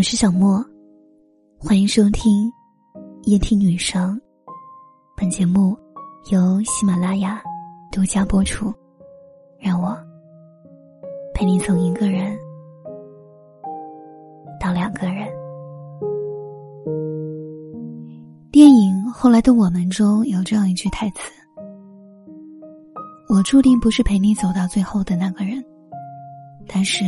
[0.00, 0.64] 我是小莫，
[1.58, 2.50] 欢迎收听
[3.24, 4.18] 夜听女生。
[5.14, 5.76] 本节目
[6.30, 7.38] 由喜马拉雅
[7.92, 8.72] 独家播出。
[9.58, 9.94] 让我
[11.34, 12.34] 陪你从一个人
[14.58, 15.28] 到两个人。
[18.50, 21.30] 电影《后来的我们》中有这样一句台词
[23.28, 25.62] ：“我注定不是陪你走到最后的那个人，
[26.66, 27.04] 但是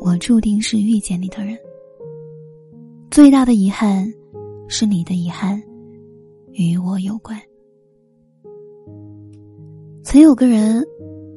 [0.00, 1.54] 我注定是遇见你的人。”
[3.16, 4.12] 最大的遗憾，
[4.68, 5.58] 是你的遗憾，
[6.52, 7.40] 与我有关。
[10.04, 10.84] 曾有个人，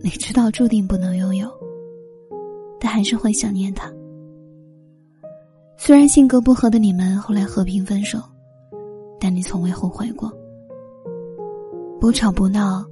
[0.00, 1.50] 你知道注定不能拥有，
[2.78, 3.92] 但还是会想念他。
[5.76, 8.20] 虽然性格不合的你们后来和平分手，
[9.18, 10.32] 但你从未后悔过。
[12.00, 12.86] 不吵不闹，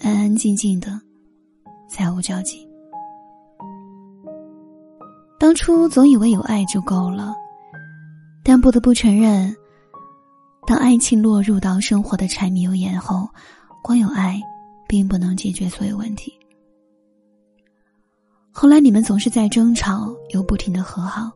[0.00, 1.00] 安安静静的，
[1.88, 2.68] 再无交集。
[5.38, 7.32] 当初总以为有爱就够了。
[8.48, 9.52] 但不得不承认，
[10.68, 13.28] 当爱情落入到生活的柴米油盐后，
[13.82, 14.40] 光有爱，
[14.86, 16.32] 并不能解决所有问题。
[18.52, 21.28] 后来你们总是在争吵，又不停的和好。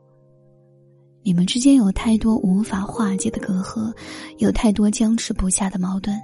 [1.25, 3.93] 你们之间有太多无法化解的隔阂，
[4.39, 6.17] 有太多僵持不下的矛盾。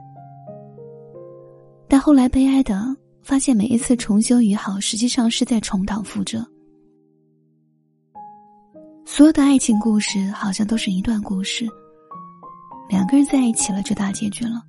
[1.88, 6.46] 但后来悲哀的发现，每一次重修于好，实际上是在重蹈覆辙。
[9.16, 11.66] 所有的爱情故事好像都是一段故事，
[12.86, 14.62] 两个人在一起了就大结局了，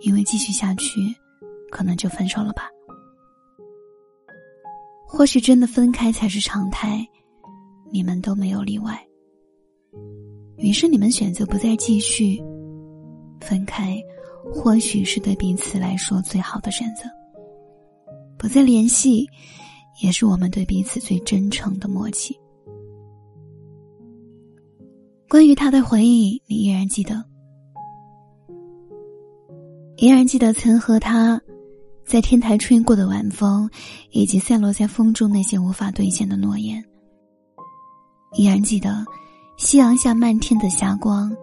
[0.00, 1.00] 因为继续下去，
[1.70, 2.68] 可能就分手了吧。
[5.06, 7.06] 或许真的分开才是常态，
[7.92, 9.00] 你们都没有例外。
[10.56, 12.42] 于是你们选择不再继续，
[13.40, 13.96] 分开，
[14.52, 17.04] 或许是对彼此来说最好的选择。
[18.36, 19.24] 不再联系，
[20.02, 22.36] 也是我们对彼此最真诚的默契。
[25.34, 27.24] 关于他的回忆，你依然记得，
[29.96, 31.42] 依然记得曾和他，
[32.06, 33.68] 在天台吹过的晚风，
[34.12, 36.80] 以及散落在风中那些无法兑现的诺言。
[38.36, 39.04] 依然记得，
[39.56, 41.36] 夕阳下漫天的霞光，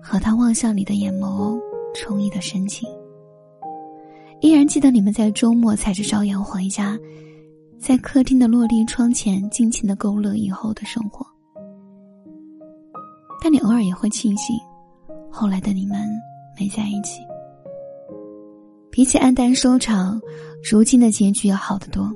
[0.00, 1.58] 和他望向你的眼眸，
[1.92, 2.88] 充溢的深情。
[4.40, 6.96] 依然记得你们在周末踩着朝阳回家，
[7.80, 11.26] 在客厅的落地窗前尽情的勾勒以后的生活。
[13.42, 14.54] 但你偶尔也会庆幸，
[15.28, 15.98] 后来的你们
[16.56, 17.20] 没在一起。
[18.88, 20.20] 比起黯淡收场，
[20.70, 22.08] 如今的结局要好得多。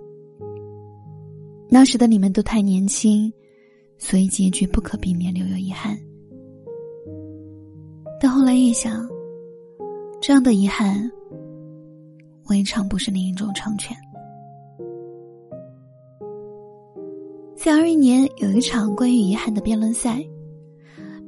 [1.69, 3.32] 那时的你们都太年轻，
[3.98, 5.98] 所以结局不可避免留有遗憾。
[8.20, 9.04] 但后来一想，
[10.20, 11.10] 这样的遗憾，
[12.48, 13.97] 未尝不是另一种成全。
[17.56, 20.25] 在二一年有一场关于遗憾的辩论赛。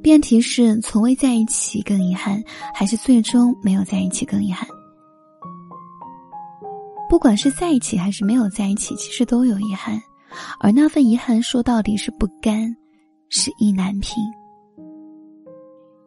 [0.03, 2.43] 辩题是：从未在一起更遗憾，
[2.75, 4.67] 还是最终没有在一起更遗憾？
[7.11, 10.01] 不管是在一起还是没有在一起，其实都有遗憾，
[10.61, 12.75] 而那份遗憾说到底是不甘，
[13.29, 14.23] 是意难平。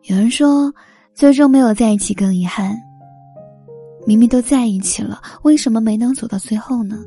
[0.04, 0.74] 有人说，
[1.14, 2.76] 最终没有在一起更遗憾。
[4.08, 6.98] 明明都在一起了，为什么没能走到最后呢？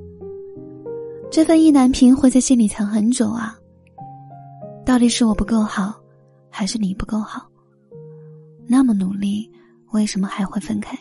[1.31, 3.57] 这份意难平会在心里藏很久啊。
[4.87, 5.95] 到底是我不够好？
[6.57, 7.51] 还是你不够好，
[8.65, 9.51] 那么努力，
[9.91, 10.97] 为什么还会分开？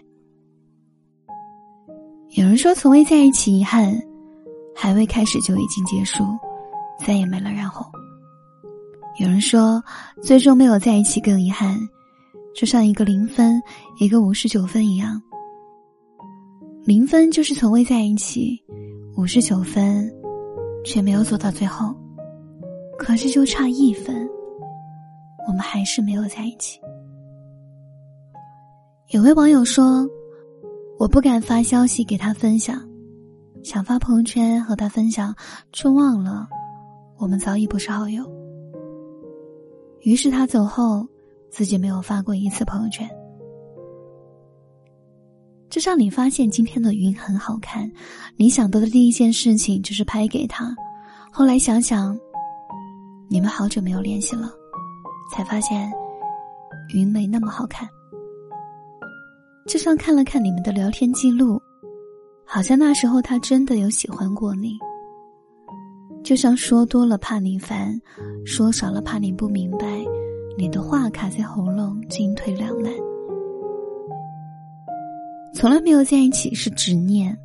[2.31, 3.95] 有人说，从未在一起遗憾，
[4.75, 6.23] 还未开始就已经结束，
[7.05, 7.85] 再也没了然后。
[9.19, 9.79] 有人说，
[10.23, 11.77] 最终没有在一起更遗憾，
[12.55, 13.61] 就像一个零分，
[13.99, 15.21] 一个五十九分一样。
[16.83, 18.59] 零分就是从未在一起，
[19.17, 20.11] 五十九分，
[20.83, 21.95] 却没有走到最后，
[22.97, 24.22] 可是就差一分。
[25.47, 26.79] 我们还是没有在一起。
[29.09, 30.07] 有位网友说
[30.97, 32.81] ：“我不敢发消息给他分享，
[33.63, 35.35] 想发朋友圈和他分享，
[35.71, 36.47] 却忘了
[37.17, 38.23] 我们早已不是好友。”
[40.01, 41.07] 于是他走后，
[41.51, 43.09] 自己没有发过一次朋友圈。
[45.69, 47.91] 就像你发现今天的云很好看，
[48.35, 50.75] 你想到的第一件事情就是拍给他，
[51.31, 52.17] 后来想想，
[53.29, 54.51] 你们好久没有联系了。
[55.33, 55.91] 才发现，
[56.93, 57.89] 云没那么好看。
[59.65, 61.59] 就像看了看你们的聊天记录，
[62.45, 64.77] 好像那时候他真的有喜欢过你。
[66.23, 67.99] 就像说多了怕你烦，
[68.45, 69.87] 说少了怕你不明白，
[70.55, 72.93] 你的话卡在喉咙，进退两难。
[75.55, 77.35] 从来没有在一起是执念，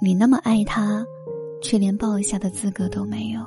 [0.00, 1.06] 你那么爱他，
[1.62, 3.40] 却连抱一下的资格都没有。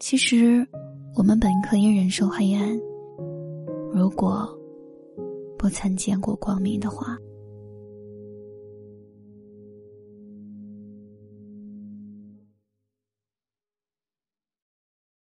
[0.00, 0.66] 其实，
[1.16, 2.80] 我们本可以忍受黑暗，
[3.92, 4.48] 如果
[5.58, 7.18] 不曾见过光明的话。